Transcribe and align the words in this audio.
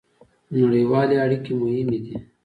نړیوالې 0.59 1.15
اړیکې 1.25 1.51
مهمې 1.61 1.97
دي 2.05 2.15